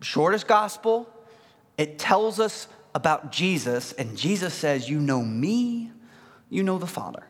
Shortest 0.00 0.46
gospel, 0.46 1.12
it 1.76 1.98
tells 1.98 2.38
us 2.38 2.68
about 2.94 3.32
Jesus, 3.32 3.90
and 3.94 4.16
Jesus 4.16 4.54
says, 4.54 4.88
You 4.88 5.00
know 5.00 5.24
me, 5.24 5.90
you 6.48 6.62
know 6.62 6.78
the 6.78 6.86
Father. 6.86 7.24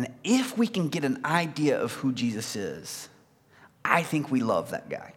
And 0.00 0.08
if 0.24 0.56
we 0.56 0.66
can 0.66 0.88
get 0.88 1.04
an 1.04 1.20
idea 1.26 1.78
of 1.78 1.92
who 1.92 2.10
Jesus 2.14 2.56
is, 2.56 3.10
I 3.84 4.02
think 4.02 4.30
we 4.30 4.40
love 4.40 4.70
that 4.70 4.88
guy. 4.88 5.12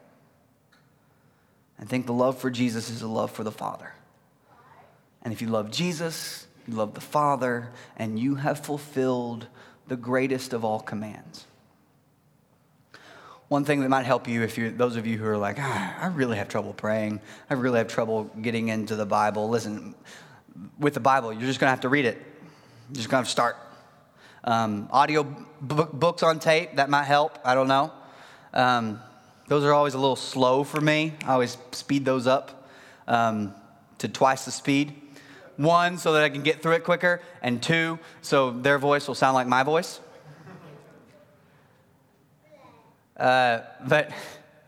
I 1.79 1.85
think 1.85 2.05
the 2.05 2.11
love 2.11 2.37
for 2.37 2.51
Jesus 2.51 2.89
is 2.89 3.01
a 3.01 3.07
love 3.07 3.31
for 3.31 3.45
the 3.45 3.51
Father. 3.51 3.93
And 5.21 5.31
if 5.33 5.41
you 5.41 5.47
love 5.47 5.71
Jesus, 5.71 6.47
you 6.67 6.73
love 6.73 6.95
the 6.95 7.01
Father, 7.01 7.69
and 7.95 8.19
you 8.19 8.35
have 8.35 8.59
fulfilled 8.59 9.47
the 9.87 9.95
greatest 9.95 10.51
of 10.51 10.65
all 10.65 10.81
commands. 10.81 11.45
One 13.47 13.63
thing 13.63 13.79
that 13.79 13.89
might 13.89 14.05
help 14.05 14.27
you 14.27 14.41
if 14.41 14.57
you 14.57 14.69
those 14.69 14.97
of 14.97 15.07
you 15.07 15.17
who 15.17 15.25
are 15.25 15.37
like, 15.37 15.59
ah, 15.61 15.97
I 15.97 16.07
really 16.07 16.35
have 16.35 16.49
trouble 16.49 16.73
praying, 16.73 17.21
I 17.49 17.53
really 17.53 17.77
have 17.77 17.87
trouble 17.87 18.25
getting 18.41 18.67
into 18.67 18.97
the 18.97 19.05
Bible. 19.05 19.47
Listen, 19.47 19.95
with 20.77 20.93
the 20.93 20.99
Bible, 20.99 21.31
you're 21.31 21.43
just 21.43 21.61
gonna 21.61 21.69
have 21.69 21.81
to 21.81 21.89
read 21.89 22.03
it. 22.03 22.17
You're 22.89 22.97
just 22.97 23.07
gonna 23.07 23.23
to 23.23 23.29
start. 23.29 23.55
Um, 24.43 24.89
audio 24.91 25.23
books 25.61 26.21
on 26.23 26.39
tape, 26.39 26.75
that 26.75 26.89
might 26.89 27.05
help. 27.05 27.39
I 27.45 27.55
don't 27.55 27.67
know. 27.67 27.91
Um, 28.53 28.99
those 29.47 29.63
are 29.63 29.73
always 29.73 29.93
a 29.93 29.99
little 29.99 30.15
slow 30.15 30.63
for 30.63 30.81
me. 30.81 31.13
I 31.25 31.33
always 31.33 31.57
speed 31.71 32.05
those 32.05 32.27
up 32.27 32.69
um, 33.07 33.53
to 33.99 34.07
twice 34.07 34.45
the 34.45 34.51
speed. 34.51 34.99
One, 35.57 35.97
so 35.97 36.13
that 36.13 36.23
I 36.23 36.29
can 36.29 36.41
get 36.41 36.61
through 36.61 36.73
it 36.73 36.83
quicker, 36.83 37.21
and 37.41 37.61
two, 37.61 37.99
so 38.21 38.51
their 38.51 38.79
voice 38.79 39.07
will 39.07 39.15
sound 39.15 39.35
like 39.35 39.47
my 39.47 39.63
voice. 39.63 39.99
Uh, 43.15 43.59
but 43.87 44.11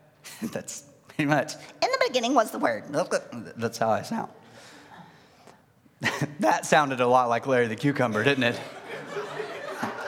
that's 0.42 0.84
pretty 1.08 1.26
much. 1.26 1.54
In 1.82 1.90
the 1.90 2.04
beginning 2.06 2.34
was 2.34 2.50
the 2.50 2.58
word. 2.58 2.84
That's 3.56 3.78
how 3.78 3.90
I 3.90 4.02
sound. 4.02 4.30
that 6.40 6.66
sounded 6.66 7.00
a 7.00 7.06
lot 7.06 7.28
like 7.28 7.46
Larry 7.46 7.66
the 7.66 7.76
Cucumber, 7.76 8.22
didn't 8.22 8.44
it? 8.44 8.60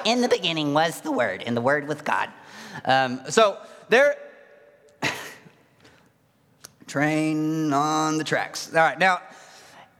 In 0.09 0.23
the 0.23 0.29
beginning 0.29 0.73
was 0.73 1.03
the 1.03 1.13
word, 1.13 1.43
and 1.45 1.55
the 1.55 1.61
word 1.61 1.87
with 1.87 2.03
God. 2.03 2.31
Um, 2.87 3.21
so 3.29 3.59
there, 3.91 4.17
train 6.87 7.75
on 7.75 8.17
the 8.17 8.25
tracks. 8.25 8.75
All 8.75 8.81
right, 8.81 8.99
now, 8.99 9.21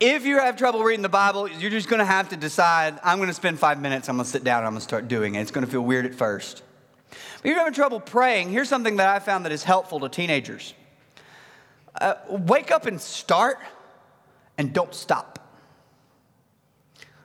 if 0.01 0.25
you 0.25 0.39
have 0.39 0.57
trouble 0.57 0.83
reading 0.83 1.03
the 1.03 1.11
Bible, 1.11 1.47
you're 1.47 1.71
just 1.71 1.91
going 1.91 1.99
to 1.99 2.07
have 2.07 2.31
to 2.31 2.39
decide 2.39 2.99
I'm 3.05 3.19
going 3.19 3.29
to 3.29 3.35
spend 3.35 3.59
five 3.59 3.83
minutes, 3.83 4.09
I'm 4.09 4.17
going 4.17 4.25
to 4.25 4.31
sit 4.31 4.45
down, 4.45 4.61
and 4.61 4.69
I'm 4.69 4.73
going 4.73 4.81
to 4.81 4.85
start 4.85 5.09
doing 5.09 5.35
it. 5.35 5.43
It's 5.43 5.51
going 5.51 5.67
to 5.67 5.71
feel 5.71 5.83
weird 5.83 6.07
at 6.07 6.15
first. 6.15 6.63
But 7.11 7.19
if 7.41 7.45
you're 7.45 7.59
having 7.59 7.75
trouble 7.75 8.01
praying, 8.01 8.51
here's 8.51 8.71
something 8.71 8.97
that 8.97 9.11
I 9.11 9.19
found 9.19 9.45
that 9.45 9.53
is 9.53 9.63
helpful 9.63 10.01
to 10.01 10.09
teenagers 10.09 10.73
uh, 12.01 12.15
wake 12.31 12.71
up 12.71 12.87
and 12.87 12.99
start, 12.99 13.59
and 14.57 14.73
don't 14.73 14.95
stop. 14.95 15.39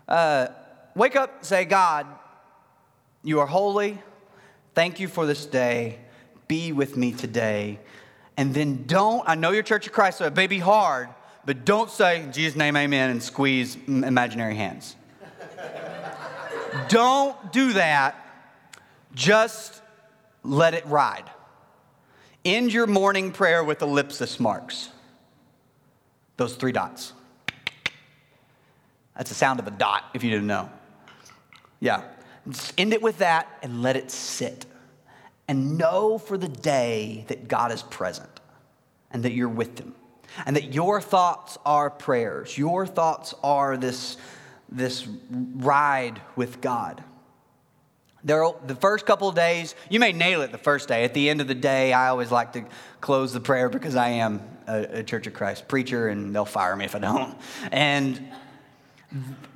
Uh, 0.06 0.48
wake 0.96 1.15
up, 1.15 1.46
say, 1.46 1.63
God, 1.63 2.08
you 3.23 3.39
are 3.39 3.47
holy. 3.47 4.01
Thank 4.75 4.99
you 4.99 5.07
for 5.07 5.25
this 5.25 5.45
day. 5.45 5.99
Be 6.47 6.71
with 6.71 6.97
me 6.97 7.13
today. 7.13 7.79
And 8.36 8.53
then 8.53 8.83
don't, 8.86 9.27
I 9.27 9.36
know 9.36 9.51
you're 9.51 9.63
Church 9.63 9.88
of 9.88 9.93
Christ, 9.93 10.17
so 10.17 10.25
it 10.25 10.36
may 10.36 10.47
be 10.47 10.59
hard, 10.59 11.09
but 11.45 11.65
don't 11.65 11.89
say, 11.89 12.21
in 12.21 12.31
Jesus' 12.31 12.57
name, 12.57 12.75
amen, 12.75 13.12
and 13.12 13.21
squeeze 13.23 13.77
imaginary 13.88 14.55
hands. 14.55 14.95
don't 16.89 17.53
do 17.53 17.73
that. 17.73 18.15
Just 19.13 19.81
let 20.43 20.73
it 20.73 20.86
ride. 20.88 21.29
End 22.43 22.73
your 22.73 22.88
morning 22.88 23.31
prayer 23.31 23.63
with 23.63 23.81
ellipsis 23.81 24.39
marks. 24.39 24.89
Those 26.38 26.55
three 26.55 26.71
dots. 26.71 27.13
That's 29.15 29.29
the 29.29 29.36
sound 29.36 29.59
of 29.59 29.67
a 29.67 29.71
dot, 29.71 30.05
if 30.13 30.23
you 30.23 30.31
didn't 30.31 30.47
know. 30.47 30.69
Yeah. 31.79 32.03
Just 32.49 32.73
end 32.77 32.93
it 32.93 33.01
with 33.01 33.19
that 33.19 33.47
and 33.62 33.82
let 33.82 33.95
it 33.95 34.12
sit. 34.12 34.65
And 35.47 35.77
know 35.77 36.17
for 36.17 36.38
the 36.38 36.47
day 36.47 37.25
that 37.27 37.47
God 37.47 37.71
is 37.71 37.84
present 37.84 38.39
and 39.12 39.23
that 39.23 39.34
you're 39.34 39.49
with 39.49 39.79
Him. 39.79 39.93
And 40.45 40.56
that 40.56 40.73
your 40.73 40.99
thoughts 40.99 41.58
are 41.65 41.89
prayers. 41.89 42.58
Your 42.58 42.88
thoughts 42.88 43.36
are 43.43 43.77
this, 43.77 44.17
this 44.69 45.08
ride 45.29 46.21
with 46.36 46.60
God. 46.60 47.03
There, 48.23 48.49
the 48.65 48.75
first 48.75 49.06
couple 49.06 49.27
of 49.27 49.36
days, 49.36 49.75
you 49.89 49.99
may 49.99 50.13
nail 50.13 50.41
it 50.41 50.51
the 50.51 50.58
first 50.58 50.88
day. 50.88 51.03
At 51.03 51.13
the 51.13 51.29
end 51.29 51.41
of 51.41 51.47
the 51.47 51.56
day, 51.56 51.91
I 51.91 52.08
always 52.08 52.32
like 52.32 52.53
to 52.53 52.65
close 53.01 53.34
the 53.34 53.41
prayer 53.41 53.67
because 53.67 53.95
I 53.95 54.10
am 54.10 54.41
a, 54.65 54.99
a 54.99 55.03
Church 55.03 55.27
of 55.27 55.34
Christ 55.34 55.67
preacher 55.67 56.08
and 56.08 56.34
they'll 56.34 56.45
fire 56.45 56.75
me 56.75 56.86
if 56.86 56.95
I 56.95 56.99
don't. 56.99 57.38
And, 57.71 58.32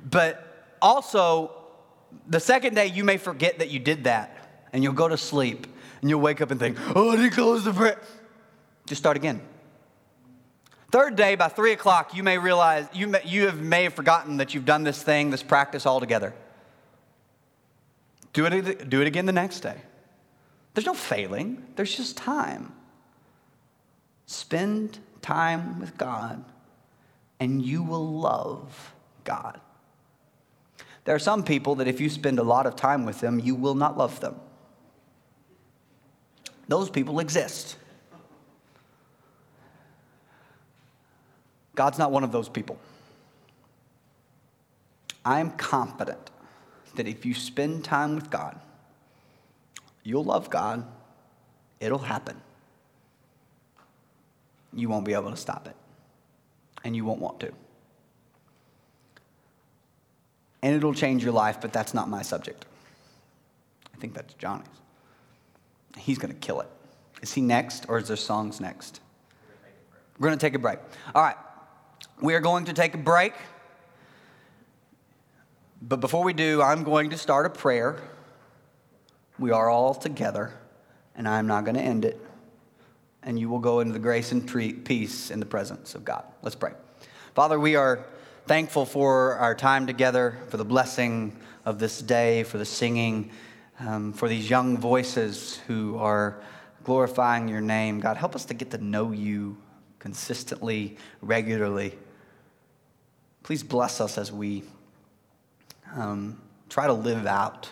but 0.08 0.76
also, 0.82 1.57
the 2.28 2.40
second 2.40 2.74
day, 2.74 2.86
you 2.86 3.04
may 3.04 3.16
forget 3.16 3.58
that 3.58 3.70
you 3.70 3.78
did 3.78 4.04
that 4.04 4.66
and 4.72 4.82
you'll 4.82 4.92
go 4.92 5.08
to 5.08 5.16
sleep 5.16 5.66
and 6.00 6.10
you'll 6.10 6.20
wake 6.20 6.40
up 6.40 6.50
and 6.50 6.60
think, 6.60 6.78
oh, 6.94 7.10
I 7.10 7.16
didn't 7.16 7.32
close 7.32 7.64
the 7.64 7.72
prayer. 7.72 8.00
Just 8.86 9.00
start 9.00 9.16
again. 9.16 9.40
Third 10.90 11.16
day, 11.16 11.34
by 11.34 11.48
three 11.48 11.72
o'clock, 11.72 12.14
you 12.14 12.22
may 12.22 12.38
realize, 12.38 12.88
you 12.94 13.08
may, 13.08 13.20
you 13.24 13.46
have, 13.46 13.60
may 13.60 13.84
have 13.84 13.92
forgotten 13.92 14.38
that 14.38 14.54
you've 14.54 14.64
done 14.64 14.84
this 14.84 15.02
thing, 15.02 15.30
this 15.30 15.42
practice 15.42 15.84
altogether. 15.84 16.34
Do 18.32 18.46
it, 18.46 18.88
do 18.88 19.00
it 19.02 19.06
again 19.06 19.26
the 19.26 19.32
next 19.32 19.60
day. 19.60 19.76
There's 20.72 20.86
no 20.86 20.94
failing, 20.94 21.62
there's 21.76 21.94
just 21.94 22.16
time. 22.16 22.72
Spend 24.26 24.98
time 25.20 25.80
with 25.80 25.98
God, 25.98 26.44
and 27.40 27.62
you 27.62 27.82
will 27.82 28.06
love 28.06 28.94
God. 29.24 29.60
There 31.08 31.14
are 31.14 31.18
some 31.18 31.42
people 31.42 31.76
that 31.76 31.88
if 31.88 32.02
you 32.02 32.10
spend 32.10 32.38
a 32.38 32.42
lot 32.42 32.66
of 32.66 32.76
time 32.76 33.06
with 33.06 33.20
them, 33.20 33.40
you 33.40 33.54
will 33.54 33.74
not 33.74 33.96
love 33.96 34.20
them. 34.20 34.38
Those 36.68 36.90
people 36.90 37.18
exist. 37.18 37.78
God's 41.74 41.98
not 41.98 42.12
one 42.12 42.24
of 42.24 42.30
those 42.30 42.50
people. 42.50 42.78
I 45.24 45.40
am 45.40 45.52
confident 45.52 46.30
that 46.96 47.08
if 47.08 47.24
you 47.24 47.32
spend 47.32 47.86
time 47.86 48.14
with 48.14 48.28
God, 48.28 48.60
you'll 50.02 50.24
love 50.24 50.50
God, 50.50 50.86
it'll 51.80 51.96
happen. 51.96 52.38
You 54.74 54.90
won't 54.90 55.06
be 55.06 55.14
able 55.14 55.30
to 55.30 55.38
stop 55.38 55.68
it, 55.68 55.76
and 56.84 56.94
you 56.94 57.06
won't 57.06 57.22
want 57.22 57.40
to. 57.40 57.52
And 60.62 60.74
it'll 60.74 60.94
change 60.94 61.22
your 61.22 61.32
life, 61.32 61.60
but 61.60 61.72
that's 61.72 61.94
not 61.94 62.08
my 62.08 62.22
subject. 62.22 62.66
I 63.94 63.96
think 63.98 64.14
that's 64.14 64.34
Johnny's. 64.34 64.66
He's 65.96 66.18
going 66.18 66.32
to 66.32 66.38
kill 66.38 66.60
it. 66.60 66.68
Is 67.22 67.32
he 67.32 67.40
next, 67.40 67.86
or 67.88 67.98
is 67.98 68.08
there 68.08 68.16
songs 68.16 68.60
next? 68.60 69.00
We're 70.18 70.28
going 70.28 70.38
to 70.38 70.44
take 70.44 70.54
a 70.54 70.58
break. 70.58 70.78
All 71.14 71.22
right. 71.22 71.36
We 72.20 72.34
are 72.34 72.40
going 72.40 72.64
to 72.66 72.72
take 72.72 72.94
a 72.94 72.98
break. 72.98 73.32
But 75.80 76.00
before 76.00 76.24
we 76.24 76.32
do, 76.32 76.60
I'm 76.60 76.82
going 76.82 77.10
to 77.10 77.18
start 77.18 77.46
a 77.46 77.50
prayer. 77.50 78.00
We 79.38 79.52
are 79.52 79.70
all 79.70 79.94
together, 79.94 80.52
and 81.14 81.28
I'm 81.28 81.46
not 81.46 81.64
going 81.64 81.76
to 81.76 81.82
end 81.82 82.04
it. 82.04 82.20
And 83.22 83.38
you 83.38 83.48
will 83.48 83.60
go 83.60 83.80
into 83.80 83.92
the 83.92 84.00
grace 84.00 84.32
and 84.32 84.46
peace 84.84 85.30
in 85.30 85.38
the 85.38 85.46
presence 85.46 85.94
of 85.94 86.04
God. 86.04 86.24
Let's 86.42 86.56
pray. 86.56 86.72
Father, 87.34 87.60
we 87.60 87.76
are 87.76 88.04
thankful 88.48 88.86
for 88.86 89.34
our 89.34 89.54
time 89.54 89.86
together, 89.86 90.38
for 90.48 90.56
the 90.56 90.64
blessing 90.64 91.38
of 91.66 91.78
this 91.78 92.00
day, 92.00 92.44
for 92.44 92.56
the 92.56 92.64
singing, 92.64 93.30
um, 93.78 94.14
for 94.14 94.26
these 94.26 94.48
young 94.48 94.78
voices 94.78 95.60
who 95.66 95.98
are 95.98 96.40
glorifying 96.82 97.46
your 97.46 97.60
name. 97.60 98.00
God, 98.00 98.16
help 98.16 98.34
us 98.34 98.46
to 98.46 98.54
get 98.54 98.70
to 98.70 98.78
know 98.78 99.12
you 99.12 99.58
consistently, 99.98 100.96
regularly. 101.20 101.98
Please 103.42 103.62
bless 103.62 104.00
us 104.00 104.16
as 104.16 104.32
we 104.32 104.64
um, 105.94 106.40
try 106.70 106.86
to 106.86 106.94
live 106.94 107.26
out 107.26 107.70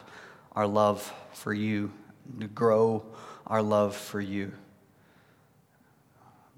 our 0.52 0.66
love 0.66 1.10
for 1.32 1.54
you, 1.54 1.90
to 2.38 2.48
grow 2.48 3.02
our 3.46 3.62
love 3.62 3.96
for 3.96 4.20
you. 4.20 4.52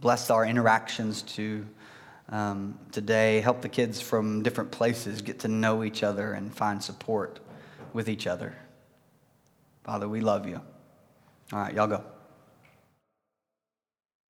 Bless 0.00 0.28
our 0.28 0.44
interactions 0.44 1.22
to 1.22 1.64
um, 2.28 2.78
today. 2.92 3.40
Help 3.40 3.62
the 3.62 3.68
kids 3.68 4.00
from 4.00 4.42
different 4.42 4.70
places 4.70 5.22
get 5.22 5.40
to 5.40 5.48
know 5.48 5.84
each 5.84 6.02
other 6.02 6.32
and 6.32 6.54
find 6.54 6.82
support 6.82 7.40
with 7.92 8.08
each 8.08 8.26
other. 8.26 8.56
Father, 9.84 10.08
we 10.08 10.20
love 10.20 10.46
you. 10.46 10.60
All 11.52 11.58
right, 11.60 11.74
y'all 11.74 11.86
go. 11.86 12.04